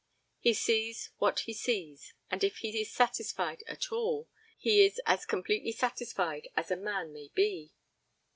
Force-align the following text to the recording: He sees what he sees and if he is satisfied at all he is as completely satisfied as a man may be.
He 0.39 0.55
sees 0.55 1.11
what 1.17 1.41
he 1.41 1.53
sees 1.53 2.15
and 2.31 2.43
if 2.43 2.57
he 2.57 2.81
is 2.81 2.91
satisfied 2.91 3.63
at 3.67 3.91
all 3.91 4.27
he 4.57 4.83
is 4.83 4.99
as 5.05 5.27
completely 5.27 5.73
satisfied 5.73 6.47
as 6.57 6.71
a 6.71 6.75
man 6.75 7.13
may 7.13 7.29
be. 7.35 7.71